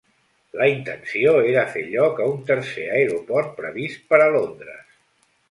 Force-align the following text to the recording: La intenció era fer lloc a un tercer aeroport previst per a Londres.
La 0.59 0.69
intenció 0.69 1.33
era 1.49 1.65
fer 1.73 1.83
lloc 1.89 2.23
a 2.25 2.31
un 2.31 2.41
tercer 2.49 2.87
aeroport 2.95 3.53
previst 3.61 4.03
per 4.15 4.23
a 4.27 4.29
Londres. 4.39 4.83